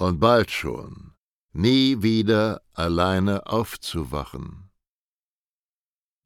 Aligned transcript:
und 0.00 0.20
bald 0.20 0.50
schon 0.50 1.12
nie 1.52 2.02
wieder 2.02 2.62
alleine 2.74 3.46
aufzuwachen. 3.46 4.70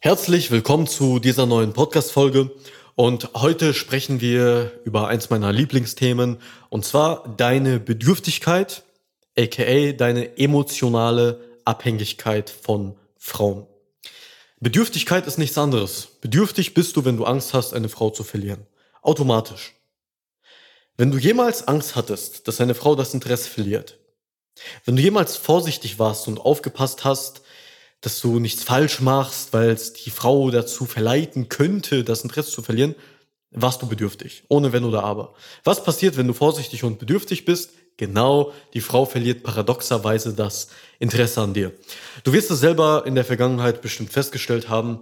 Herzlich 0.00 0.50
willkommen 0.50 0.86
zu 0.86 1.18
dieser 1.18 1.46
neuen 1.46 1.72
Podcast-Folge. 1.72 2.50
Und 2.94 3.30
heute 3.34 3.74
sprechen 3.74 4.20
wir 4.20 4.80
über 4.84 5.08
eins 5.08 5.30
meiner 5.30 5.52
Lieblingsthemen, 5.52 6.38
und 6.68 6.84
zwar 6.84 7.34
deine 7.36 7.80
Bedürftigkeit, 7.80 8.84
aka 9.36 9.92
deine 9.92 10.36
emotionale 10.36 11.40
Abhängigkeit 11.64 12.50
von 12.50 12.96
Frauen. 13.16 13.66
Bedürftigkeit 14.60 15.26
ist 15.26 15.38
nichts 15.38 15.58
anderes. 15.58 16.18
Bedürftig 16.20 16.74
bist 16.74 16.96
du, 16.96 17.04
wenn 17.04 17.16
du 17.16 17.24
Angst 17.24 17.54
hast, 17.54 17.74
eine 17.74 17.88
Frau 17.88 18.10
zu 18.10 18.22
verlieren. 18.22 18.66
Automatisch. 19.02 19.74
Wenn 20.96 21.10
du 21.10 21.18
jemals 21.18 21.66
Angst 21.66 21.96
hattest, 21.96 22.46
dass 22.46 22.60
eine 22.60 22.74
Frau 22.74 22.94
das 22.94 23.14
Interesse 23.14 23.50
verliert, 23.50 23.98
wenn 24.84 24.94
du 24.94 25.02
jemals 25.02 25.36
vorsichtig 25.36 25.98
warst 25.98 26.28
und 26.28 26.38
aufgepasst 26.38 27.04
hast, 27.04 27.42
dass 28.00 28.20
du 28.20 28.38
nichts 28.38 28.62
falsch 28.62 29.00
machst, 29.00 29.52
weil 29.52 29.70
es 29.70 29.92
die 29.92 30.10
Frau 30.10 30.50
dazu 30.50 30.84
verleiten 30.84 31.48
könnte, 31.48 32.04
das 32.04 32.22
Interesse 32.22 32.52
zu 32.52 32.62
verlieren, 32.62 32.94
warst 33.50 33.82
du 33.82 33.86
bedürftig, 33.86 34.44
ohne 34.48 34.72
Wenn 34.72 34.84
oder 34.84 35.02
Aber. 35.02 35.34
Was 35.64 35.82
passiert, 35.82 36.16
wenn 36.16 36.28
du 36.28 36.34
vorsichtig 36.34 36.84
und 36.84 36.98
bedürftig 36.98 37.44
bist? 37.44 37.70
Genau, 37.96 38.52
die 38.72 38.80
Frau 38.80 39.04
verliert 39.04 39.42
paradoxerweise 39.42 40.34
das 40.34 40.68
Interesse 40.98 41.40
an 41.40 41.54
dir. 41.54 41.72
Du 42.24 42.32
wirst 42.32 42.50
es 42.50 42.60
selber 42.60 43.04
in 43.06 43.14
der 43.14 43.24
Vergangenheit 43.24 43.82
bestimmt 43.82 44.12
festgestellt 44.12 44.68
haben. 44.68 45.00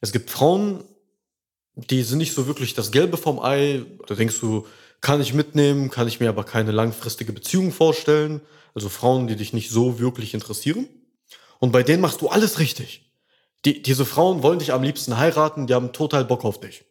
Es 0.00 0.12
gibt 0.12 0.30
Frauen, 0.30 0.84
die 1.74 2.02
sind 2.02 2.18
nicht 2.18 2.34
so 2.34 2.46
wirklich 2.46 2.74
das 2.74 2.90
Gelbe 2.90 3.16
vom 3.16 3.40
Ei. 3.40 3.84
Da 4.06 4.16
denkst 4.16 4.40
du, 4.40 4.66
kann 5.00 5.20
ich 5.20 5.34
mitnehmen, 5.34 5.90
kann 5.90 6.08
ich 6.08 6.20
mir 6.20 6.28
aber 6.28 6.44
keine 6.44 6.72
langfristige 6.72 7.32
Beziehung 7.32 7.72
vorstellen. 7.72 8.40
Also 8.74 8.88
Frauen, 8.88 9.26
die 9.26 9.36
dich 9.36 9.52
nicht 9.52 9.70
so 9.70 9.98
wirklich 9.98 10.34
interessieren. 10.34 10.88
Und 11.58 11.72
bei 11.72 11.82
denen 11.82 12.00
machst 12.00 12.20
du 12.20 12.28
alles 12.28 12.58
richtig. 12.58 13.10
Die, 13.64 13.82
diese 13.82 14.04
Frauen 14.04 14.42
wollen 14.42 14.60
dich 14.60 14.72
am 14.72 14.82
liebsten 14.82 15.18
heiraten, 15.18 15.66
die 15.66 15.74
haben 15.74 15.92
total 15.92 16.24
Bock 16.24 16.44
auf 16.44 16.60
dich. 16.60 16.84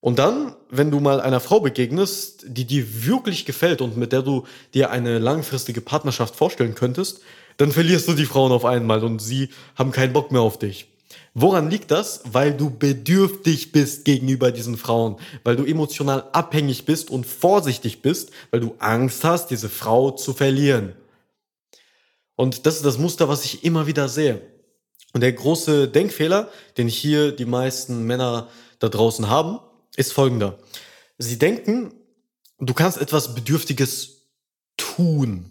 Und 0.00 0.18
dann, 0.18 0.54
wenn 0.70 0.90
du 0.90 1.00
mal 1.00 1.20
einer 1.20 1.40
Frau 1.40 1.60
begegnest, 1.60 2.44
die 2.46 2.64
dir 2.64 3.04
wirklich 3.04 3.44
gefällt 3.44 3.80
und 3.80 3.96
mit 3.96 4.12
der 4.12 4.22
du 4.22 4.46
dir 4.72 4.90
eine 4.90 5.18
langfristige 5.18 5.80
Partnerschaft 5.80 6.36
vorstellen 6.36 6.74
könntest, 6.74 7.20
dann 7.56 7.72
verlierst 7.72 8.06
du 8.06 8.14
die 8.14 8.26
Frauen 8.26 8.52
auf 8.52 8.64
einmal 8.64 9.02
und 9.02 9.18
sie 9.18 9.50
haben 9.74 9.90
keinen 9.90 10.12
Bock 10.12 10.30
mehr 10.30 10.40
auf 10.40 10.58
dich. 10.58 10.86
Woran 11.34 11.70
liegt 11.70 11.90
das? 11.90 12.20
Weil 12.24 12.56
du 12.56 12.70
bedürftig 12.70 13.72
bist 13.72 14.04
gegenüber 14.04 14.52
diesen 14.52 14.76
Frauen, 14.76 15.16
weil 15.44 15.56
du 15.56 15.64
emotional 15.64 16.28
abhängig 16.32 16.84
bist 16.84 17.10
und 17.10 17.26
vorsichtig 17.26 18.02
bist, 18.02 18.30
weil 18.50 18.60
du 18.60 18.74
Angst 18.78 19.24
hast, 19.24 19.48
diese 19.48 19.68
Frau 19.68 20.10
zu 20.10 20.34
verlieren. 20.34 20.94
Und 22.36 22.66
das 22.66 22.76
ist 22.76 22.84
das 22.84 22.98
Muster, 22.98 23.28
was 23.28 23.44
ich 23.44 23.64
immer 23.64 23.86
wieder 23.86 24.08
sehe. 24.08 24.42
Und 25.12 25.22
der 25.22 25.32
große 25.32 25.88
Denkfehler, 25.88 26.50
den 26.76 26.88
hier 26.88 27.32
die 27.32 27.46
meisten 27.46 28.04
Männer 28.04 28.48
da 28.78 28.88
draußen 28.88 29.28
haben, 29.28 29.58
ist 29.96 30.12
folgender. 30.12 30.58
Sie 31.16 31.38
denken, 31.38 31.92
du 32.58 32.74
kannst 32.74 32.98
etwas 32.98 33.34
Bedürftiges 33.34 34.28
tun. 34.76 35.50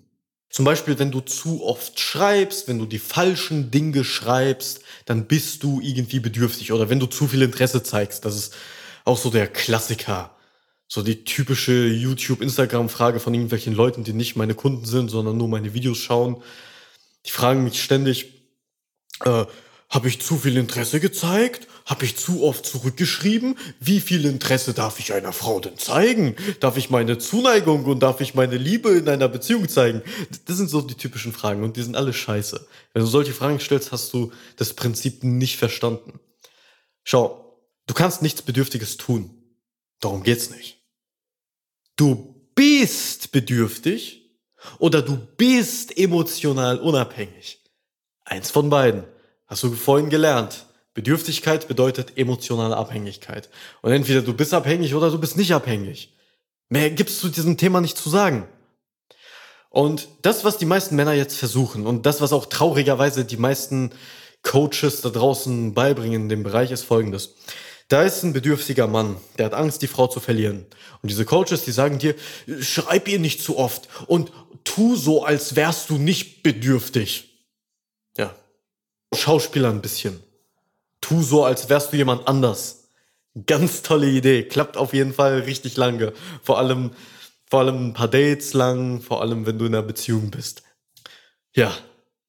Zum 0.50 0.66
Beispiel, 0.66 0.98
wenn 0.98 1.12
du 1.12 1.20
zu 1.20 1.64
oft 1.64 2.00
schreibst, 2.00 2.68
wenn 2.68 2.80
du 2.80 2.86
die 2.86 3.00
falschen 3.00 3.70
Dinge 3.70 4.04
schreibst, 4.04 4.82
dann 5.06 5.26
bist 5.26 5.64
du 5.64 5.82
irgendwie 5.82 6.20
bedürftig. 6.20 6.72
Oder 6.72 6.90
wenn 6.90 7.00
du 7.00 7.06
zu 7.06 7.28
viel 7.28 7.42
Interesse 7.42 7.84
zeigst, 7.84 8.24
das 8.26 8.36
ist 8.36 8.56
auch 9.04 9.18
so 9.18 9.30
der 9.30 9.48
Klassiker. 9.48 10.32
So 10.88 11.02
die 11.02 11.26
typische 11.26 11.88
YouTube, 11.88 12.42
Instagram-Frage 12.42 13.20
von 13.20 13.34
irgendwelchen 13.34 13.74
Leuten, 13.74 14.06
die 14.06 14.14
nicht 14.14 14.38
meine 14.38 14.56
Kunden 14.56 14.86
sind, 14.86 15.10
sondern 15.10 15.36
nur 15.38 15.50
meine 15.50 15.74
Videos 15.74 15.98
schauen. 15.98 16.42
Die 17.26 17.32
fragen 17.32 17.66
mich 17.66 17.84
ständig, 17.84 18.46
äh, 19.26 19.46
habe 19.90 20.10
ich 20.10 20.22
zu 20.22 20.38
viel 20.38 20.58
Interesse 20.58 21.00
gezeigt? 21.00 21.68
Habe 21.86 22.04
ich 22.04 22.18
zu 22.18 22.44
oft 22.44 22.66
zurückgeschrieben? 22.66 23.58
Wie 23.80 24.02
viel 24.02 24.26
Interesse 24.26 24.74
darf 24.74 25.00
ich 25.00 25.14
einer 25.14 25.32
Frau 25.32 25.62
denn 25.62 25.78
zeigen? 25.78 26.36
Darf 26.60 26.76
ich 26.76 26.90
meine 26.90 27.18
Zuneigung 27.18 27.86
und 27.86 28.02
darf 28.02 28.20
ich 28.20 28.36
meine 28.36 28.58
Liebe 28.58 28.90
in 28.90 29.08
einer 29.08 29.30
Beziehung 29.30 29.70
zeigen? 29.70 30.02
Das 30.46 30.58
sind 30.58 30.70
so 30.70 30.82
die 30.82 30.96
typischen 30.96 31.32
Fragen 31.32 31.64
und 31.64 31.78
die 31.78 31.84
sind 31.84 31.96
alle 31.96 32.12
scheiße. 32.12 32.68
Wenn 32.92 33.02
du 33.02 33.08
solche 33.08 33.32
Fragen 33.32 33.62
stellst, 33.62 33.94
hast 33.94 34.14
du 34.14 34.34
das 34.58 34.74
Prinzip 34.74 35.24
nicht 35.24 35.56
verstanden. 35.56 36.20
Schau, 37.06 37.58
du 37.86 37.94
kannst 37.94 38.22
nichts 38.22 38.42
Bedürftiges 38.42 38.98
tun. 38.98 39.30
Darum 40.02 40.24
geht's 40.24 40.50
nicht. 40.50 40.84
Du 41.96 42.50
bist 42.54 43.32
bedürftig 43.32 44.38
oder 44.78 45.02
du 45.02 45.16
bist 45.16 45.98
emotional 45.98 46.80
unabhängig. 46.80 47.64
Eins 48.26 48.52
von 48.52 48.70
beiden. 48.70 49.06
Hast 49.48 49.64
du 49.64 49.72
vorhin 49.72 50.10
gelernt. 50.10 50.66
Bedürftigkeit 50.94 51.68
bedeutet 51.68 52.18
emotionale 52.18 52.76
Abhängigkeit. 52.76 53.50
Und 53.82 53.92
entweder 53.92 54.22
du 54.22 54.34
bist 54.34 54.54
abhängig 54.54 54.96
oder 54.96 55.12
du 55.12 55.20
bist 55.20 55.38
nicht 55.38 55.54
abhängig. 55.54 56.14
Mehr 56.70 56.90
gibt's 56.90 57.20
zu 57.20 57.30
diesem 57.30 57.56
Thema 57.56 57.82
nicht 57.82 57.98
zu 57.98 58.10
sagen. 58.10 58.48
Und 59.70 60.08
das, 60.24 60.44
was 60.44 60.58
die 60.58 60.66
meisten 60.66 60.96
Männer 60.96 61.14
jetzt 61.14 61.38
versuchen 61.38 61.86
und 61.86 62.06
das, 62.06 62.20
was 62.20 62.34
auch 62.34 62.48
traurigerweise 62.48 63.26
die 63.26 63.38
meisten 63.38 63.92
Coaches 64.42 65.02
da 65.02 65.10
draußen 65.10 65.74
beibringen 65.74 66.24
in 66.24 66.30
dem 66.30 66.44
Bereich, 66.44 66.72
ist 66.72 66.84
folgendes. 66.84 67.36
Da 67.90 68.04
ist 68.04 68.24
ein 68.24 68.34
bedürftiger 68.34 68.88
Mann, 68.88 69.18
der 69.38 69.46
hat 69.46 69.54
Angst, 69.54 69.82
die 69.82 69.88
Frau 69.88 70.08
zu 70.08 70.20
verlieren. 70.20 70.66
Und 71.02 71.10
diese 71.10 71.26
Coaches, 71.26 71.64
die 71.64 71.72
sagen 71.72 72.00
dir, 72.00 72.16
schreib 72.60 73.08
ihr 73.08 73.20
nicht 73.20 73.42
zu 73.42 73.58
oft 73.58 73.88
und 74.08 74.32
tu 74.64 74.96
so, 74.96 75.24
als 75.24 75.56
wärst 75.56 75.90
du 75.90 75.98
nicht 75.98 76.44
bedürftig. 76.44 77.27
Schauspieler 79.14 79.70
ein 79.70 79.82
bisschen 79.82 80.22
tu 81.08 81.22
so, 81.22 81.46
als 81.46 81.70
wärst 81.70 81.94
du 81.94 81.98
jemand 81.98 82.28
anders. 82.28 82.90
Ganz 83.46 83.82
tolle 83.82 84.10
Idee. 84.10 84.44
Klappt 84.44 84.78
auf 84.78 84.94
jeden 84.94 85.14
Fall 85.14 85.40
richtig 85.40 85.78
lange. 85.78 86.14
Vor 86.44 86.58
allem, 86.58 86.92
vor 87.50 87.62
allem 87.62 87.90
ein 87.90 87.94
paar 87.94 88.08
Dates 88.08 88.54
lang, 88.54 89.02
vor 89.02 89.22
allem 89.22 89.46
wenn 89.46 89.58
du 89.58 89.66
in 89.66 89.76
einer 89.76 89.84
Beziehung 89.84 90.32
bist. 90.32 90.64
Ja, 91.56 91.74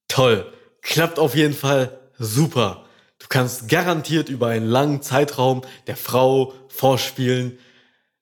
toll. 0.07 0.51
Klappt 0.81 1.19
auf 1.19 1.35
jeden 1.35 1.55
Fall 1.55 1.99
super. 2.17 2.85
Du 3.17 3.25
kannst 3.27 3.67
garantiert 3.67 4.29
über 4.29 4.47
einen 4.47 4.67
langen 4.67 5.01
Zeitraum 5.01 5.61
der 5.87 5.97
Frau 5.97 6.53
vorspielen, 6.69 7.59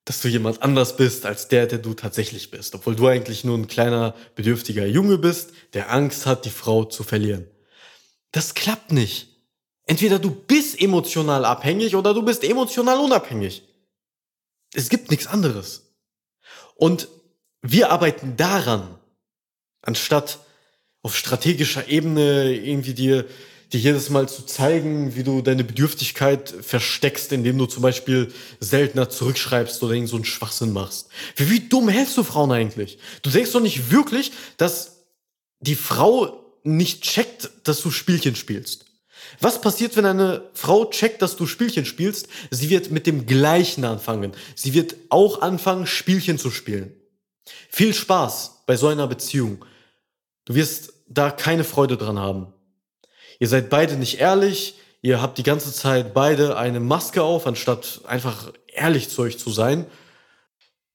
dass 0.06 0.22
du 0.22 0.28
jemand 0.28 0.64
anders 0.64 0.96
bist 0.96 1.26
als 1.26 1.50
der, 1.50 1.68
der 1.68 1.80
du 1.80 1.94
tatsächlich 1.94 2.50
bist, 2.50 2.74
obwohl 2.74 2.96
du 2.96 3.08
eigentlich 3.08 3.44
nur 3.44 3.58
ein 3.58 3.68
kleiner 3.68 4.16
bedürftiger 4.36 4.88
Junge 4.88 5.18
bist, 5.18 5.52
der 5.74 5.92
Angst 5.92 6.26
hat, 6.26 6.46
die 6.46 6.50
Frau 6.50 6.86
zu 6.86 7.04
verlieren. 7.04 7.46
Das 8.32 8.54
klappt 8.54 8.92
nicht. 8.92 9.30
Entweder 9.86 10.20
du 10.20 10.32
bist 10.32 10.80
emotional 10.82 11.46
abhängig 11.46 11.96
oder 11.96 12.14
du 12.14 12.22
bist 12.22 12.44
emotional 12.44 13.00
unabhängig. 13.00 13.64
Es 14.74 14.90
gibt 14.90 15.10
nichts 15.10 15.28
anderes. 15.28 15.94
Und 16.76 17.08
wir 17.62 17.90
arbeiten 17.90 18.36
daran, 18.36 19.00
anstatt 19.82 20.40
auf 21.02 21.16
strategischer 21.16 21.88
Ebene 21.88 22.54
irgendwie 22.54 22.94
dir, 22.94 23.26
dir 23.72 23.80
jedes 23.80 24.10
Mal 24.10 24.28
zu 24.28 24.46
zeigen, 24.46 25.16
wie 25.16 25.24
du 25.24 25.42
deine 25.42 25.64
Bedürftigkeit 25.64 26.50
versteckst, 26.50 27.32
indem 27.32 27.58
du 27.58 27.66
zum 27.66 27.82
Beispiel 27.82 28.34
seltener 28.60 29.10
zurückschreibst 29.10 29.82
oder 29.84 29.94
irgend 29.94 30.10
so 30.10 30.18
einen 30.18 30.26
Schwachsinn 30.26 30.74
machst. 30.74 31.08
Wie, 31.38 31.50
wie 31.50 31.60
dumm 31.62 31.88
hältst 31.88 32.18
du 32.18 32.24
Frauen 32.24 32.52
eigentlich? 32.52 33.00
Du 33.22 33.30
denkst 33.30 33.54
doch 33.54 33.62
nicht 33.62 33.90
wirklich, 33.90 34.34
dass 34.58 35.06
die 35.62 35.76
Frau 35.76 36.47
nicht 36.68 37.02
checkt, 37.02 37.50
dass 37.64 37.82
du 37.82 37.92
Spielchen 37.92 38.36
spielst. 38.36 38.86
Was 39.40 39.62
passiert, 39.62 39.96
wenn 39.96 40.06
eine 40.06 40.50
Frau 40.54 40.86
checkt, 40.86 41.22
dass 41.22 41.36
du 41.36 41.46
Spielchen 41.46 41.86
spielst? 41.86 42.28
Sie 42.50 42.70
wird 42.70 42.92
mit 42.92 43.08
dem 43.08 43.26
Gleichen 43.26 43.86
anfangen. 43.86 44.34
Sie 44.56 44.74
wird 44.74 44.96
auch 45.10 45.42
anfangen, 45.42 45.88
Spielchen 45.88 46.38
zu 46.38 46.52
spielen. 46.52 46.94
Viel 47.70 47.94
Spaß 47.94 48.64
bei 48.66 48.76
so 48.76 48.88
einer 48.88 49.08
Beziehung. 49.08 49.64
Du 50.46 50.56
wirst 50.56 50.94
da 51.08 51.32
keine 51.32 51.64
Freude 51.64 51.98
dran 51.98 52.20
haben. 52.20 52.54
Ihr 53.40 53.48
seid 53.48 53.70
beide 53.70 53.96
nicht 53.96 54.20
ehrlich. 54.20 54.76
Ihr 55.02 55.22
habt 55.22 55.38
die 55.38 55.44
ganze 55.44 55.72
Zeit 55.72 56.14
beide 56.14 56.58
eine 56.58 56.80
Maske 56.80 57.22
auf, 57.22 57.48
anstatt 57.48 58.02
einfach 58.06 58.52
ehrlich 58.68 59.10
zu 59.10 59.22
euch 59.22 59.38
zu 59.38 59.52
sein. 59.52 59.86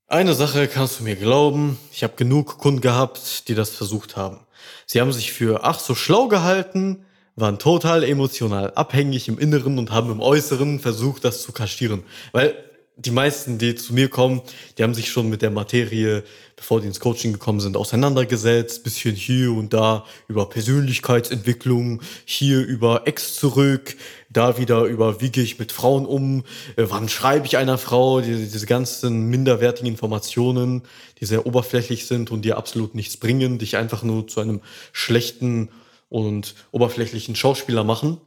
Eine 0.06 0.34
Sache 0.34 0.68
kannst 0.68 1.00
du 1.00 1.04
mir 1.04 1.16
glauben. 1.16 1.78
Ich 1.92 2.02
habe 2.02 2.14
genug 2.16 2.58
Kunden 2.58 2.80
gehabt, 2.80 3.48
die 3.48 3.54
das 3.54 3.70
versucht 3.70 4.16
haben. 4.16 4.40
Sie 4.86 5.00
haben 5.00 5.12
sich 5.12 5.32
für 5.32 5.64
ach 5.64 5.78
so 5.78 5.94
schlau 5.94 6.28
gehalten, 6.28 7.04
waren 7.36 7.58
total 7.58 8.04
emotional 8.04 8.72
abhängig 8.74 9.28
im 9.28 9.38
Inneren 9.38 9.78
und 9.78 9.90
haben 9.90 10.10
im 10.10 10.20
Äußeren 10.20 10.80
versucht, 10.80 11.24
das 11.24 11.42
zu 11.42 11.52
kaschieren. 11.52 12.02
Weil 12.32 12.54
die 12.96 13.10
meisten, 13.10 13.58
die 13.58 13.74
zu 13.74 13.94
mir 13.94 14.08
kommen, 14.08 14.42
die 14.76 14.82
haben 14.82 14.94
sich 14.94 15.10
schon 15.10 15.30
mit 15.30 15.40
der 15.40 15.50
Materie, 15.50 16.24
bevor 16.56 16.80
die 16.80 16.86
ins 16.86 17.00
Coaching 17.00 17.32
gekommen 17.32 17.60
sind, 17.60 17.76
auseinandergesetzt, 17.76 18.84
bisschen 18.84 19.16
hier 19.16 19.52
und 19.52 19.72
da 19.72 20.04
über 20.28 20.48
Persönlichkeitsentwicklung, 20.48 22.02
hier 22.24 22.64
über 22.64 23.06
Ex 23.06 23.34
zurück, 23.34 23.96
da 24.28 24.58
wieder 24.58 24.84
über 24.84 25.20
wie 25.20 25.30
gehe 25.30 25.42
ich 25.42 25.58
mit 25.58 25.72
Frauen 25.72 26.04
um, 26.04 26.44
äh, 26.76 26.84
wann 26.88 27.08
schreibe 27.08 27.46
ich 27.46 27.56
einer 27.56 27.78
Frau, 27.78 28.20
diese, 28.20 28.44
diese 28.44 28.66
ganzen 28.66 29.28
minderwertigen 29.28 29.90
Informationen, 29.90 30.82
die 31.18 31.24
sehr 31.24 31.46
oberflächlich 31.46 32.06
sind 32.06 32.30
und 32.30 32.42
dir 32.42 32.58
absolut 32.58 32.94
nichts 32.94 33.16
bringen, 33.16 33.58
dich 33.58 33.76
einfach 33.76 34.02
nur 34.02 34.28
zu 34.28 34.40
einem 34.40 34.60
schlechten 34.92 35.70
und 36.10 36.54
oberflächlichen 36.72 37.36
Schauspieler 37.36 37.84
machen. 37.84 38.20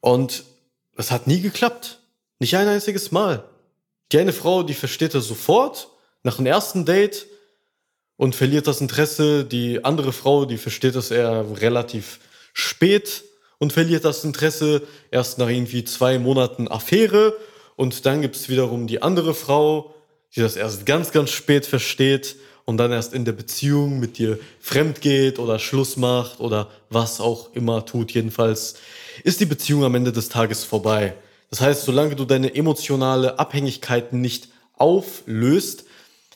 Und 0.00 0.44
das 0.94 1.10
hat 1.10 1.26
nie 1.26 1.40
geklappt. 1.40 2.00
Nicht 2.38 2.56
ein 2.56 2.68
einziges 2.68 3.10
Mal. 3.10 3.44
Die 4.12 4.18
eine 4.18 4.32
Frau, 4.32 4.62
die 4.62 4.74
versteht 4.74 5.14
das 5.14 5.26
sofort, 5.26 5.88
nach 6.22 6.36
dem 6.36 6.46
ersten 6.46 6.84
Date 6.84 7.26
und 8.16 8.34
verliert 8.34 8.66
das 8.66 8.80
Interesse. 8.80 9.44
Die 9.44 9.84
andere 9.84 10.12
Frau, 10.12 10.44
die 10.44 10.58
versteht 10.58 10.94
das 10.94 11.10
eher 11.10 11.44
relativ 11.60 12.20
spät 12.52 13.24
und 13.58 13.72
verliert 13.72 14.04
das 14.04 14.24
Interesse 14.24 14.82
erst 15.10 15.38
nach 15.38 15.48
irgendwie 15.48 15.84
zwei 15.84 16.18
Monaten 16.18 16.68
Affäre. 16.68 17.36
Und 17.74 18.06
dann 18.06 18.22
gibt's 18.22 18.48
wiederum 18.48 18.86
die 18.86 19.02
andere 19.02 19.34
Frau, 19.34 19.94
die 20.34 20.40
das 20.40 20.56
erst 20.56 20.86
ganz, 20.86 21.12
ganz 21.12 21.30
spät 21.30 21.66
versteht 21.66 22.36
und 22.64 22.78
dann 22.78 22.92
erst 22.92 23.12
in 23.12 23.24
der 23.24 23.32
Beziehung 23.32 24.00
mit 24.00 24.18
dir 24.18 24.38
fremd 24.60 25.00
geht 25.00 25.38
oder 25.38 25.58
Schluss 25.58 25.96
macht 25.96 26.40
oder 26.40 26.70
was 26.90 27.20
auch 27.20 27.54
immer 27.54 27.84
tut. 27.86 28.12
Jedenfalls 28.12 28.74
ist 29.24 29.40
die 29.40 29.46
Beziehung 29.46 29.84
am 29.84 29.94
Ende 29.94 30.12
des 30.12 30.28
Tages 30.28 30.64
vorbei. 30.64 31.14
Das 31.50 31.60
heißt, 31.60 31.84
solange 31.84 32.16
du 32.16 32.24
deine 32.24 32.54
emotionale 32.54 33.38
Abhängigkeiten 33.38 34.20
nicht 34.20 34.48
auflöst, 34.74 35.84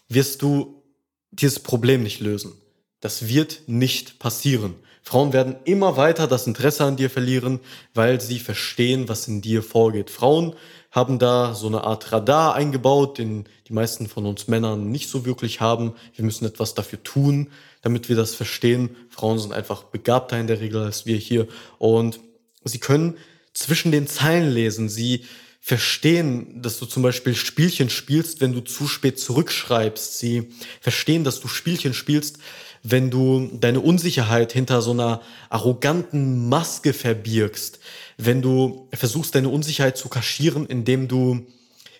wirst 0.08 0.42
du 0.42 0.82
dieses 1.30 1.60
Problem 1.60 2.02
nicht 2.02 2.20
lösen. 2.20 2.52
Das 3.00 3.28
wird 3.28 3.62
nicht 3.66 4.18
passieren. 4.18 4.74
Frauen 5.02 5.32
werden 5.32 5.56
immer 5.64 5.96
weiter 5.96 6.26
das 6.26 6.46
Interesse 6.46 6.84
an 6.84 6.96
dir 6.96 7.10
verlieren, 7.10 7.60
weil 7.94 8.20
sie 8.20 8.38
verstehen, 8.38 9.08
was 9.08 9.26
in 9.26 9.40
dir 9.40 9.62
vorgeht. 9.62 10.10
Frauen 10.10 10.54
haben 10.90 11.18
da 11.18 11.54
so 11.54 11.68
eine 11.68 11.84
Art 11.84 12.12
Radar 12.12 12.54
eingebaut, 12.54 13.18
den 13.18 13.48
die 13.68 13.72
meisten 13.72 14.08
von 14.08 14.26
uns 14.26 14.48
Männern 14.48 14.90
nicht 14.90 15.08
so 15.08 15.24
wirklich 15.24 15.60
haben. 15.60 15.94
Wir 16.14 16.24
müssen 16.24 16.44
etwas 16.44 16.74
dafür 16.74 17.02
tun, 17.02 17.50
damit 17.82 18.08
wir 18.08 18.16
das 18.16 18.34
verstehen. 18.34 18.96
Frauen 19.08 19.38
sind 19.38 19.52
einfach 19.52 19.84
begabter 19.84 20.38
in 20.38 20.46
der 20.46 20.60
Regel 20.60 20.82
als 20.82 21.06
wir 21.06 21.16
hier 21.16 21.48
und 21.78 22.20
sie 22.64 22.78
können 22.78 23.16
zwischen 23.60 23.92
den 23.92 24.06
Zeilen 24.06 24.50
lesen. 24.50 24.88
Sie 24.88 25.24
verstehen, 25.60 26.62
dass 26.62 26.78
du 26.78 26.86
zum 26.86 27.02
Beispiel 27.02 27.34
Spielchen 27.34 27.90
spielst, 27.90 28.40
wenn 28.40 28.54
du 28.54 28.60
zu 28.60 28.88
spät 28.88 29.20
zurückschreibst. 29.20 30.18
Sie 30.18 30.48
verstehen, 30.80 31.22
dass 31.24 31.40
du 31.40 31.48
Spielchen 31.48 31.92
spielst, 31.92 32.38
wenn 32.82 33.10
du 33.10 33.50
deine 33.60 33.80
Unsicherheit 33.80 34.54
hinter 34.54 34.80
so 34.80 34.92
einer 34.92 35.20
arroganten 35.50 36.48
Maske 36.48 36.94
verbirgst, 36.94 37.78
wenn 38.16 38.40
du 38.40 38.88
versuchst, 38.94 39.34
deine 39.34 39.50
Unsicherheit 39.50 39.98
zu 39.98 40.08
kaschieren, 40.08 40.64
indem 40.64 41.06
du 41.06 41.46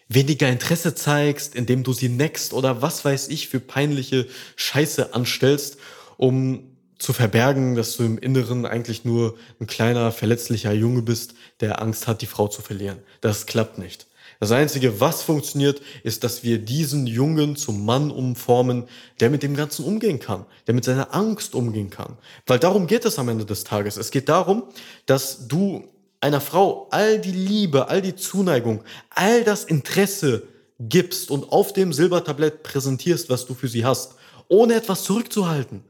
weniger 0.09 0.49
Interesse 0.49 0.95
zeigst, 0.95 1.55
indem 1.55 1.83
du 1.83 1.93
sie 1.93 2.09
neckst 2.09 2.55
oder 2.55 2.81
was 2.81 3.05
weiß 3.05 3.29
ich 3.29 3.49
für 3.49 3.61
peinliche 3.61 4.27
Scheiße 4.57 5.13
anstellst, 5.15 5.77
um 6.17 6.70
zu 7.01 7.13
verbergen, 7.15 7.75
dass 7.75 7.97
du 7.97 8.05
im 8.05 8.19
Inneren 8.19 8.67
eigentlich 8.67 9.05
nur 9.05 9.37
ein 9.59 9.67
kleiner, 9.67 10.13
verletzlicher 10.13 10.73
Junge 10.73 11.03
bist, 11.03 11.35
der 11.61 11.83
Angst 11.83 12.07
hat, 12.07 12.21
die 12.21 12.27
Frau 12.27 12.47
zu 12.47 12.63
verlieren. 12.63 12.99
Das 13.23 13.47
klappt 13.47 13.79
nicht. 13.79 14.07
Das 14.39 14.53
Einzige, 14.53 15.01
was 15.01 15.23
funktioniert, 15.23 15.83
ist, 16.03 16.25
dass 16.25 16.45
wir 16.45 16.59
diesen 16.59 17.07
Jungen 17.07 17.57
zum 17.57 17.85
Mann 17.85 18.11
umformen, 18.11 18.85
der 19.19 19.31
mit 19.31 19.43
dem 19.43 19.57
Ganzen 19.57 19.85
umgehen 19.85 20.21
kann, 20.21 20.47
der 20.67 20.75
mit 20.75 20.85
seiner 20.85 21.15
Angst 21.15 21.55
umgehen 21.55 21.91
kann. 21.91 22.17
Weil 22.47 22.59
darum 22.59 22.87
geht 22.87 23.05
es 23.05 23.19
am 23.19 23.29
Ende 23.29 23.45
des 23.45 23.65
Tages. 23.65 23.97
Es 23.97 24.11
geht 24.11 24.29
darum, 24.29 24.65
dass 25.07 25.49
du 25.49 25.85
einer 26.21 26.41
Frau 26.41 26.89
all 26.91 27.19
die 27.19 27.33
Liebe, 27.33 27.89
all 27.89 28.03
die 28.03 28.15
Zuneigung, 28.17 28.83
all 29.11 29.43
das 29.43 29.65
Interesse 29.65 30.43
gibst 30.79 31.31
und 31.31 31.51
auf 31.51 31.73
dem 31.73 31.93
Silbertablett 31.93 32.63
präsentierst, 32.63 33.31
was 33.31 33.47
du 33.47 33.55
für 33.55 33.69
sie 33.69 33.85
hast, 33.85 34.15
ohne 34.49 34.75
etwas 34.75 35.05
zurückzuhalten. 35.05 35.83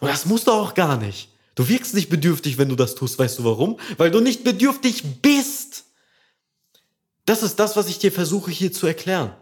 Und 0.00 0.08
das 0.08 0.26
musst 0.26 0.46
du 0.46 0.52
auch 0.52 0.74
gar 0.74 0.96
nicht. 0.96 1.28
Du 1.54 1.68
wirkst 1.68 1.94
nicht 1.94 2.08
bedürftig, 2.08 2.58
wenn 2.58 2.68
du 2.68 2.76
das 2.76 2.94
tust. 2.94 3.18
Weißt 3.18 3.38
du 3.38 3.44
warum? 3.44 3.78
Weil 3.96 4.10
du 4.10 4.20
nicht 4.20 4.44
bedürftig 4.44 5.02
bist. 5.20 5.84
Das 7.26 7.42
ist 7.42 7.56
das, 7.56 7.76
was 7.76 7.88
ich 7.88 7.98
dir 7.98 8.12
versuche 8.12 8.50
hier 8.50 8.72
zu 8.72 8.86
erklären. 8.86 9.34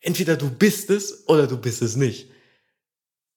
Entweder 0.00 0.36
du 0.36 0.50
bist 0.50 0.90
es 0.90 1.28
oder 1.28 1.46
du 1.46 1.56
bist 1.56 1.82
es 1.82 1.96
nicht. 1.96 2.28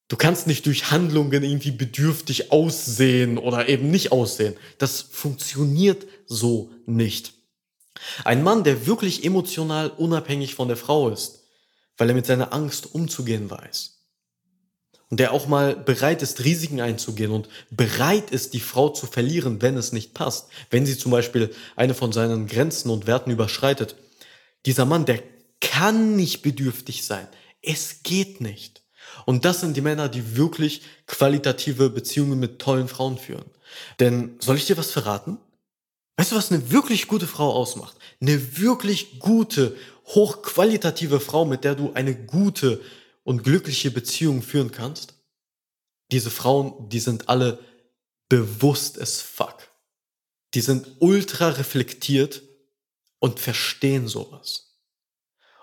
Du 0.07 0.17
kannst 0.17 0.47
nicht 0.47 0.65
durch 0.65 0.91
Handlungen 0.91 1.43
irgendwie 1.43 1.71
bedürftig 1.71 2.51
aussehen 2.51 3.37
oder 3.37 3.67
eben 3.67 3.89
nicht 3.89 4.11
aussehen. 4.11 4.55
Das 4.77 5.01
funktioniert 5.01 6.05
so 6.27 6.71
nicht. 6.85 7.33
Ein 8.23 8.43
Mann, 8.43 8.63
der 8.63 8.85
wirklich 8.85 9.23
emotional 9.23 9.89
unabhängig 9.89 10.55
von 10.55 10.67
der 10.67 10.77
Frau 10.77 11.09
ist, 11.09 11.43
weil 11.97 12.09
er 12.09 12.15
mit 12.15 12.25
seiner 12.25 12.53
Angst 12.53 12.93
umzugehen 12.93 13.49
weiß, 13.49 13.92
und 15.13 15.19
der 15.19 15.31
auch 15.31 15.45
mal 15.45 15.75
bereit 15.75 16.23
ist, 16.23 16.43
Risiken 16.43 16.81
einzugehen 16.81 17.29
und 17.29 17.47
bereit 17.69 18.31
ist, 18.31 18.55
die 18.55 18.59
Frau 18.59 18.89
zu 18.89 19.05
verlieren, 19.05 19.61
wenn 19.61 19.77
es 19.77 19.91
nicht 19.91 20.15
passt, 20.15 20.47
wenn 20.71 20.87
sie 20.87 20.97
zum 20.97 21.11
Beispiel 21.11 21.53
eine 21.75 21.93
von 21.93 22.11
seinen 22.11 22.47
Grenzen 22.47 22.89
und 22.89 23.05
Werten 23.05 23.29
überschreitet. 23.29 23.95
Dieser 24.65 24.85
Mann, 24.85 25.05
der 25.05 25.21
kann 25.61 26.15
nicht 26.15 26.41
bedürftig 26.41 27.05
sein. 27.05 27.27
Es 27.61 28.01
geht 28.01 28.41
nicht. 28.41 28.81
Und 29.27 29.45
das 29.45 29.59
sind 29.59 29.77
die 29.77 29.81
Männer, 29.81 30.09
die 30.09 30.35
wirklich 30.35 30.81
qualitative 31.05 31.91
Beziehungen 31.91 32.39
mit 32.39 32.57
tollen 32.57 32.87
Frauen 32.87 33.19
führen. 33.19 33.45
Denn 33.99 34.37
soll 34.39 34.55
ich 34.55 34.65
dir 34.65 34.77
was 34.77 34.89
verraten? 34.89 35.37
Weißt 36.17 36.31
du, 36.31 36.35
was 36.35 36.51
eine 36.51 36.71
wirklich 36.71 37.07
gute 37.07 37.27
Frau 37.27 37.53
ausmacht? 37.53 37.95
Eine 38.19 38.57
wirklich 38.57 39.19
gute, 39.19 39.75
hochqualitative 40.07 41.19
Frau, 41.19 41.45
mit 41.45 41.63
der 41.65 41.75
du 41.75 41.91
eine 41.93 42.15
gute, 42.15 42.81
und 43.23 43.43
glückliche 43.43 43.91
Beziehungen 43.91 44.41
führen 44.41 44.71
kannst, 44.71 45.15
diese 46.11 46.29
Frauen, 46.29 46.89
die 46.89 46.99
sind 46.99 47.29
alle 47.29 47.59
bewusst 48.29 49.01
as 49.01 49.21
fuck. 49.21 49.69
Die 50.53 50.61
sind 50.61 50.87
ultra 50.99 51.49
reflektiert 51.49 52.43
und 53.19 53.39
verstehen 53.39 54.07
sowas. 54.07 54.77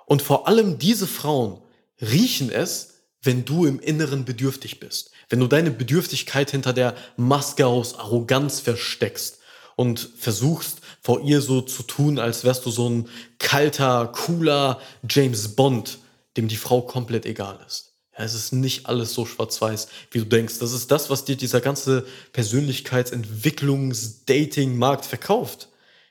Und 0.07 0.23
vor 0.23 0.49
allem 0.49 0.79
diese 0.79 1.07
Frauen 1.07 1.63
riechen 2.01 2.51
es, 2.51 2.95
wenn 3.23 3.45
du 3.45 3.67
im 3.67 3.79
Inneren 3.79 4.25
bedürftig 4.25 4.81
bist. 4.81 5.11
Wenn 5.29 5.41
du 5.41 5.47
deine 5.47 5.71
Bedürftigkeit 5.71 6.51
hinter 6.51 6.73
der 6.73 6.97
Maske 7.17 7.67
aus 7.67 7.95
Arroganz 7.95 8.61
versteckst 8.61 9.39
und 9.77 10.11
versuchst 10.17 10.81
vor 11.03 11.21
ihr 11.21 11.41
so 11.41 11.61
zu 11.61 11.83
tun, 11.83 12.19
als 12.19 12.45
wärst 12.45 12.67
du 12.67 12.71
so 12.71 12.89
ein 12.89 13.09
kalter, 13.39 14.09
cooler 14.09 14.81
James 15.09 15.55
Bond, 15.55 15.99
dem 16.37 16.49
die 16.49 16.57
Frau 16.57 16.83
komplett 16.83 17.25
egal 17.27 17.59
ist. 17.67 17.91
Ja, 18.17 18.25
es 18.25 18.35
ist 18.35 18.53
nicht 18.53 18.87
alles 18.87 19.15
so 19.15 19.27
schwarz-weiß, 19.27 19.89
wie 20.11 20.19
du 20.19 20.27
denkst. 20.27 20.59
Das 20.59 20.73
ist 20.73 20.91
das, 20.91 21.11
was 21.11 21.25
dir 21.25 21.37
dieser 21.37 21.61
ganze 21.61 22.05
Persönlichkeitsentwicklungs-Dating-Markt 22.33 25.07
verkauft. 25.07 25.69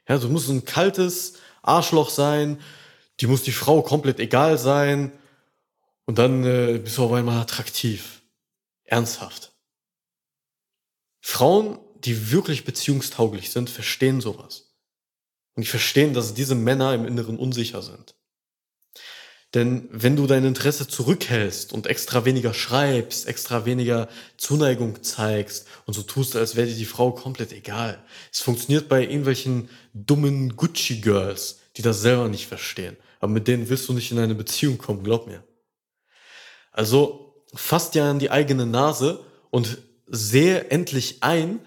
Ja, 0.07 0.17
du 0.17 0.29
musst 0.29 0.49
ein 0.49 0.63
kaltes 0.65 1.33
Arschloch 1.61 2.09
sein, 2.09 2.59
die 3.19 3.27
muss 3.27 3.43
die 3.43 3.51
Frau 3.51 3.81
komplett 3.81 4.19
egal 4.19 4.57
sein 4.57 5.11
und 6.05 6.17
dann 6.17 6.43
äh, 6.43 6.79
bist 6.79 6.97
du 6.97 7.03
auf 7.03 7.11
einmal 7.11 7.41
attraktiv. 7.41 8.21
Ernsthaft. 8.85 9.51
Frauen, 11.21 11.77
die 12.03 12.31
wirklich 12.31 12.65
beziehungstauglich 12.65 13.51
sind, 13.51 13.69
verstehen 13.69 14.19
sowas. 14.19 14.73
Und 15.55 15.65
die 15.65 15.69
verstehen, 15.69 16.13
dass 16.13 16.33
diese 16.33 16.55
Männer 16.55 16.95
im 16.95 17.05
Inneren 17.05 17.37
unsicher 17.37 17.83
sind. 17.83 18.15
Denn 19.55 19.89
wenn 19.91 20.15
du 20.15 20.27
dein 20.27 20.45
Interesse 20.45 20.87
zurückhältst 20.87 21.73
und 21.73 21.87
extra 21.87 22.23
weniger 22.23 22.53
schreibst, 22.53 23.27
extra 23.27 23.65
weniger 23.65 24.07
Zuneigung 24.37 25.01
zeigst 25.01 25.65
und 25.85 25.95
so 25.95 26.03
tust, 26.03 26.35
als 26.35 26.55
wäre 26.55 26.67
dir 26.67 26.75
die 26.75 26.85
Frau 26.85 27.11
komplett 27.11 27.51
egal. 27.51 28.03
Es 28.31 28.41
funktioniert 28.41 28.89
bei 28.89 29.01
irgendwelchen 29.01 29.69
dummen 29.93 30.55
Gucci-Girls, 30.55 31.61
die 31.77 31.81
das 31.81 32.01
selber 32.01 32.27
nicht 32.27 32.45
verstehen. 32.45 32.95
Aber 33.19 33.31
mit 33.31 33.47
denen 33.47 33.69
willst 33.69 33.89
du 33.89 33.93
nicht 33.93 34.11
in 34.11 34.19
eine 34.19 34.35
Beziehung 34.35 34.77
kommen, 34.77 35.03
glaub 35.03 35.25
mir. 35.25 35.43
Also 36.71 37.43
fasst 37.55 37.95
ja 37.95 38.11
an 38.11 38.19
die 38.19 38.29
eigene 38.29 38.67
Nase 38.67 39.23
und 39.49 39.79
sehe 40.05 40.65
endlich 40.69 41.23
ein, 41.23 41.59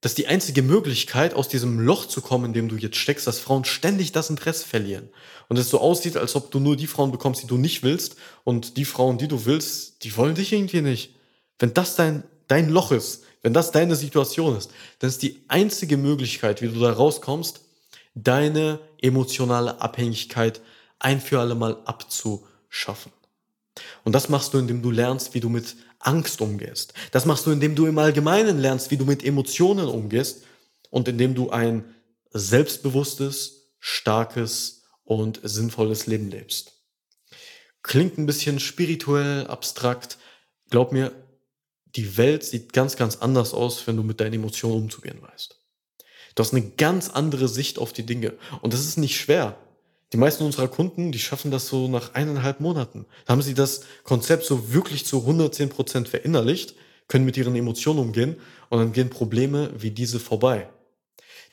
dass 0.00 0.14
die 0.14 0.28
einzige 0.28 0.62
Möglichkeit, 0.62 1.34
aus 1.34 1.48
diesem 1.48 1.80
Loch 1.80 2.06
zu 2.06 2.20
kommen, 2.20 2.46
in 2.46 2.52
dem 2.52 2.68
du 2.68 2.76
jetzt 2.76 2.96
steckst, 2.96 3.26
dass 3.26 3.40
Frauen 3.40 3.64
ständig 3.64 4.12
das 4.12 4.30
Interesse 4.30 4.66
verlieren. 4.66 5.08
Und 5.48 5.58
es 5.58 5.70
so 5.70 5.80
aussieht, 5.80 6.16
als 6.16 6.36
ob 6.36 6.50
du 6.50 6.60
nur 6.60 6.76
die 6.76 6.86
Frauen 6.86 7.10
bekommst, 7.10 7.42
die 7.42 7.48
du 7.48 7.58
nicht 7.58 7.82
willst. 7.82 8.16
Und 8.44 8.76
die 8.76 8.84
Frauen, 8.84 9.18
die 9.18 9.26
du 9.26 9.44
willst, 9.44 10.04
die 10.04 10.16
wollen 10.16 10.36
dich 10.36 10.52
irgendwie 10.52 10.82
nicht. 10.82 11.16
Wenn 11.58 11.74
das 11.74 11.96
dein, 11.96 12.22
dein 12.46 12.68
Loch 12.68 12.92
ist, 12.92 13.24
wenn 13.42 13.54
das 13.54 13.72
deine 13.72 13.96
Situation 13.96 14.56
ist, 14.56 14.70
dann 15.00 15.10
ist 15.10 15.22
die 15.22 15.42
einzige 15.48 15.96
Möglichkeit, 15.96 16.62
wie 16.62 16.68
du 16.68 16.78
da 16.78 16.92
rauskommst, 16.92 17.60
deine 18.14 18.78
emotionale 19.00 19.80
Abhängigkeit 19.80 20.60
ein 21.00 21.20
für 21.20 21.40
alle 21.40 21.54
Mal 21.54 21.76
abzuschaffen. 21.84 23.12
Und 24.04 24.12
das 24.12 24.28
machst 24.28 24.54
du, 24.54 24.58
indem 24.58 24.82
du 24.82 24.90
lernst, 24.90 25.34
wie 25.34 25.40
du 25.40 25.48
mit 25.48 25.76
Angst 25.98 26.40
umgehst. 26.40 26.94
Das 27.10 27.26
machst 27.26 27.46
du, 27.46 27.50
indem 27.50 27.74
du 27.74 27.86
im 27.86 27.98
Allgemeinen 27.98 28.58
lernst, 28.58 28.90
wie 28.90 28.96
du 28.96 29.04
mit 29.04 29.24
Emotionen 29.24 29.88
umgehst 29.88 30.42
und 30.90 31.08
indem 31.08 31.34
du 31.34 31.50
ein 31.50 31.94
selbstbewusstes, 32.30 33.72
starkes 33.78 34.84
und 35.04 35.40
sinnvolles 35.42 36.06
Leben 36.06 36.30
lebst. 36.30 36.72
Klingt 37.82 38.18
ein 38.18 38.26
bisschen 38.26 38.60
spirituell, 38.60 39.46
abstrakt. 39.46 40.18
Glaub 40.70 40.92
mir, 40.92 41.12
die 41.96 42.16
Welt 42.16 42.44
sieht 42.44 42.72
ganz, 42.72 42.96
ganz 42.96 43.16
anders 43.16 43.54
aus, 43.54 43.86
wenn 43.86 43.96
du 43.96 44.02
mit 44.02 44.20
deinen 44.20 44.34
Emotionen 44.34 44.82
umzugehen 44.82 45.22
weißt. 45.22 45.58
Du 46.34 46.42
hast 46.42 46.52
eine 46.52 46.70
ganz 46.70 47.08
andere 47.08 47.48
Sicht 47.48 47.78
auf 47.78 47.92
die 47.92 48.04
Dinge. 48.04 48.36
Und 48.60 48.72
das 48.72 48.80
ist 48.80 48.98
nicht 48.98 49.16
schwer. 49.18 49.58
Die 50.12 50.16
meisten 50.16 50.44
unserer 50.44 50.68
Kunden, 50.68 51.12
die 51.12 51.18
schaffen 51.18 51.50
das 51.50 51.68
so 51.68 51.86
nach 51.86 52.14
eineinhalb 52.14 52.60
Monaten. 52.60 53.04
Da 53.26 53.32
haben 53.32 53.42
sie 53.42 53.54
das 53.54 53.82
Konzept 54.04 54.44
so 54.44 54.72
wirklich 54.72 55.04
zu 55.04 55.20
110 55.20 55.68
Prozent 55.68 56.08
verinnerlicht, 56.08 56.74
können 57.08 57.26
mit 57.26 57.36
ihren 57.36 57.56
Emotionen 57.56 57.98
umgehen 57.98 58.36
und 58.70 58.78
dann 58.78 58.92
gehen 58.92 59.10
Probleme 59.10 59.70
wie 59.76 59.90
diese 59.90 60.18
vorbei. 60.18 60.68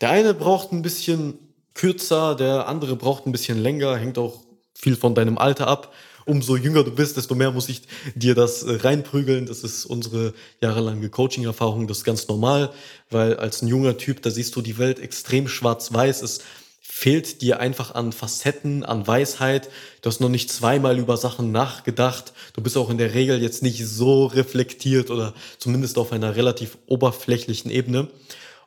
Der 0.02 0.10
eine 0.10 0.34
braucht 0.34 0.72
ein 0.72 0.82
bisschen 0.82 1.40
kürzer, 1.74 2.36
der 2.36 2.68
andere 2.68 2.96
braucht 2.96 3.26
ein 3.26 3.32
bisschen 3.32 3.62
länger, 3.62 3.98
hängt 3.98 4.18
auch 4.18 4.46
viel 4.74 4.96
von 4.96 5.16
deinem 5.16 5.38
Alter 5.38 5.68
ab. 5.68 5.94
Umso 6.26 6.56
jünger 6.56 6.84
du 6.84 6.92
bist, 6.92 7.18
desto 7.18 7.36
mehr 7.36 7.52
muss 7.52 7.70
ich 7.70 7.84
dir 8.16 8.34
das 8.34 8.64
äh, 8.64 8.78
reinprügeln. 8.78 9.46
Das 9.46 9.64
ist 9.64 9.86
unsere 9.86 10.34
jahrelange 10.60 11.10
Coaching-Erfahrung. 11.10 11.88
Das 11.88 12.00
ist 12.00 12.04
ganz 12.04 12.28
normal, 12.28 12.72
weil 13.12 13.38
als 13.38 13.62
ein 13.62 13.68
junger 13.68 13.98
Typ, 13.98 14.24
da 14.24 14.32
siehst 14.32 14.56
du 14.56 14.62
die 14.62 14.80
Welt 14.80 15.00
extrem 15.00 15.48
schwarz-weiß. 15.48 16.24
Es 16.24 16.42
fehlt 16.88 17.42
dir 17.42 17.60
einfach 17.60 17.96
an 17.96 18.14
Facetten, 18.14 18.86
an 18.86 19.08
Weisheit. 19.08 19.70
Du 20.02 20.08
hast 20.08 20.22
noch 20.22 20.30
nicht 20.30 20.52
zweimal 20.52 21.00
über 21.00 21.18
Sachen 21.18 21.52
nachgedacht. 21.52 22.32
Du 22.54 22.62
bist 22.62 22.78
auch 22.78 22.92
in 22.92 23.00
der 23.00 23.14
Regel 23.16 23.42
jetzt 23.42 23.64
nicht 23.64 23.86
so 23.86 24.28
reflektiert 24.28 25.10
oder 25.10 25.34
zumindest 25.58 25.98
auf 25.98 26.12
einer 26.12 26.36
relativ 26.36 26.78
oberflächlichen 26.86 27.72
Ebene. 27.72 28.08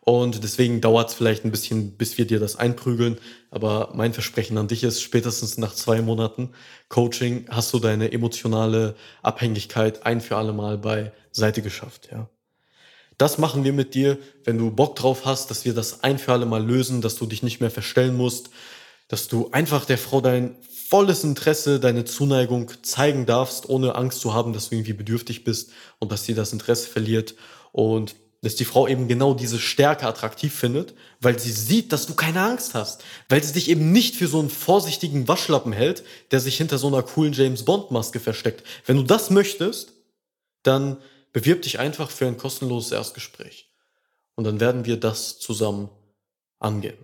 Und 0.00 0.42
deswegen 0.42 0.80
dauert 0.80 1.10
es 1.10 1.14
vielleicht 1.14 1.44
ein 1.44 1.52
bisschen, 1.52 1.92
bis 1.92 2.18
wir 2.18 2.26
dir 2.26 2.40
das 2.40 2.56
einprügeln. 2.56 3.18
Aber 3.50 3.92
mein 3.94 4.12
Versprechen 4.12 4.58
an 4.58 4.68
dich 4.68 4.82
ist, 4.82 5.00
spätestens 5.00 5.56
nach 5.56 5.74
zwei 5.74 6.02
Monaten 6.02 6.50
Coaching 6.88 7.46
hast 7.48 7.72
du 7.72 7.78
deine 7.78 8.12
emotionale 8.12 8.96
Abhängigkeit 9.22 10.04
ein 10.04 10.20
für 10.20 10.36
alle 10.36 10.52
Mal 10.52 10.76
beiseite 10.76 11.62
geschafft, 11.62 12.08
ja. 12.10 12.28
Das 13.18 13.36
machen 13.36 13.64
wir 13.64 13.72
mit 13.72 13.94
dir, 13.94 14.16
wenn 14.44 14.58
du 14.58 14.70
Bock 14.70 14.94
drauf 14.94 15.24
hast, 15.24 15.50
dass 15.50 15.64
wir 15.64 15.74
das 15.74 16.04
ein 16.04 16.18
für 16.18 16.32
alle 16.32 16.46
Mal 16.46 16.64
lösen, 16.64 17.00
dass 17.02 17.16
du 17.16 17.26
dich 17.26 17.42
nicht 17.42 17.60
mehr 17.60 17.70
verstellen 17.70 18.16
musst, 18.16 18.50
dass 19.08 19.26
du 19.26 19.50
einfach 19.50 19.84
der 19.84 19.98
Frau 19.98 20.20
dein 20.20 20.56
volles 20.88 21.24
Interesse, 21.24 21.80
deine 21.80 22.04
Zuneigung 22.04 22.70
zeigen 22.82 23.26
darfst, 23.26 23.68
ohne 23.68 23.96
Angst 23.96 24.20
zu 24.20 24.34
haben, 24.34 24.52
dass 24.52 24.68
du 24.68 24.76
irgendwie 24.76 24.92
bedürftig 24.92 25.44
bist 25.44 25.70
und 25.98 26.12
dass 26.12 26.24
sie 26.24 26.34
das 26.34 26.52
Interesse 26.52 26.88
verliert 26.88 27.34
und 27.72 28.14
dass 28.40 28.54
die 28.54 28.64
Frau 28.64 28.86
eben 28.86 29.08
genau 29.08 29.34
diese 29.34 29.58
Stärke 29.58 30.06
attraktiv 30.06 30.54
findet, 30.54 30.94
weil 31.20 31.38
sie 31.40 31.50
sieht, 31.50 31.92
dass 31.92 32.06
du 32.06 32.14
keine 32.14 32.42
Angst 32.42 32.74
hast, 32.74 33.02
weil 33.28 33.42
sie 33.42 33.52
dich 33.52 33.68
eben 33.68 33.90
nicht 33.90 34.14
für 34.14 34.28
so 34.28 34.38
einen 34.38 34.48
vorsichtigen 34.50 35.26
Waschlappen 35.26 35.72
hält, 35.72 36.04
der 36.30 36.38
sich 36.38 36.56
hinter 36.56 36.78
so 36.78 36.86
einer 36.86 37.02
coolen 37.02 37.32
James 37.32 37.64
Bond 37.64 37.90
Maske 37.90 38.20
versteckt. 38.20 38.62
Wenn 38.86 38.96
du 38.96 39.02
das 39.02 39.30
möchtest, 39.30 39.92
dann 40.62 40.98
Bewirb 41.38 41.62
dich 41.62 41.78
einfach 41.78 42.10
für 42.10 42.26
ein 42.26 42.36
kostenloses 42.36 42.90
Erstgespräch. 42.90 43.70
Und 44.34 44.42
dann 44.42 44.58
werden 44.58 44.86
wir 44.86 44.96
das 44.96 45.38
zusammen 45.38 45.88
angehen. 46.58 46.98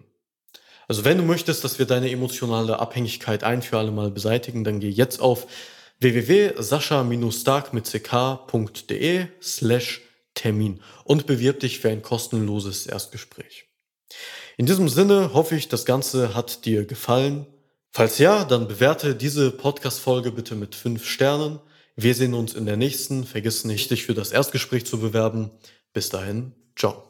Also 0.89 1.05
wenn 1.05 1.19
du 1.19 1.23
möchtest, 1.23 1.63
dass 1.63 1.79
wir 1.79 1.87
deine 1.87 2.11
emotionale 2.11 2.81
Abhängigkeit 2.81 3.45
ein 3.45 3.63
für 3.63 3.79
alle 3.79 3.93
Mal 3.93 4.11
beseitigen, 4.11 4.65
dann 4.65 4.81
geh 4.81 4.91
jetzt 4.91 5.21
auf 5.21 5.47
www.sascha-stark 6.01 7.73
mit 7.75 7.85
ck.de 7.85 9.27
slash 9.41 10.03
Termin 10.35 10.81
und 11.05 11.27
bewirb 11.27 11.61
dich 11.61 11.79
für 11.79 11.91
ein 11.91 12.03
kostenloses 12.03 12.89
Erstgespräch. 12.89 13.67
In 14.57 14.67
diesem 14.67 14.89
Sinne 14.89 15.33
hoffe 15.33 15.55
ich, 15.55 15.69
das 15.69 15.85
Ganze 15.85 16.35
hat 16.35 16.65
dir 16.65 16.87
gefallen. 16.87 17.47
Falls 17.93 18.19
ja, 18.19 18.45
dann 18.45 18.67
bewerte 18.67 19.15
diese 19.15 19.53
Podcast-Folge 19.53 20.33
bitte 20.33 20.57
mit 20.57 20.75
fünf 20.75 21.07
Sternen. 21.07 21.61
Wir 21.97 22.15
sehen 22.15 22.35
uns 22.35 22.55
in 22.55 22.67
der 22.67 22.77
nächsten. 22.77 23.25
Vergiss 23.25 23.65
nicht, 23.65 23.91
dich 23.91 24.05
für 24.05 24.15
das 24.15 24.33
Erstgespräch 24.33 24.85
zu 24.85 24.99
bewerben. 24.99 25.51
Bis 25.93 26.09
dahin, 26.09 26.53
ciao. 26.75 27.09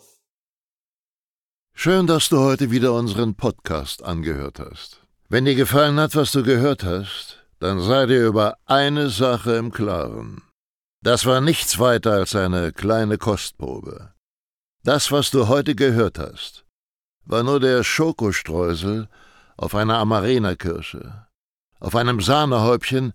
Schön, 1.75 2.07
dass 2.07 2.29
du 2.29 2.39
heute 2.39 2.71
wieder 2.71 2.93
unseren 2.93 3.35
Podcast 3.35 4.03
angehört 4.03 4.61
hast. 4.61 5.01
Wenn 5.29 5.47
dir 5.47 5.55
gefallen 5.55 5.99
hat, 5.99 6.15
was 6.15 6.33
du 6.33 6.43
gehört 6.43 6.85
hast, 6.85 7.45
dann 7.61 7.81
sei 7.81 8.07
dir 8.07 8.27
über 8.27 8.59
eine 8.67 9.09
Sache 9.09 9.57
im 9.57 9.73
Klaren. 9.73 10.43
Das 11.03 11.25
war 11.25 11.41
nichts 11.41 11.79
weiter 11.79 12.13
als 12.13 12.37
eine 12.37 12.73
kleine 12.73 13.17
Kostprobe. 13.17 14.13
Das, 14.85 15.11
was 15.11 15.31
du 15.31 15.49
heute 15.49 15.75
gehört 15.75 16.19
hast, 16.19 16.67
war 17.25 17.43
nur 17.43 17.59
der 17.59 17.83
Schokostreusel 17.85 19.09
auf 19.57 19.75
einer 19.75 19.99
Amarena-Kirsche, 19.99 21.27
auf 21.81 21.97
einem 21.97 22.21
Sahnehäubchen 22.21 23.15